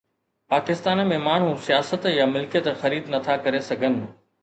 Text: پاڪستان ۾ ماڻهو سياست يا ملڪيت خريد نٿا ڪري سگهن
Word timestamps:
پاڪستان 0.53 1.01
۾ 1.11 1.19
ماڻهو 1.27 1.53
سياست 1.67 2.09
يا 2.17 2.29
ملڪيت 2.35 2.73
خريد 2.83 3.15
نٿا 3.15 3.41
ڪري 3.47 3.67
سگهن 3.73 4.05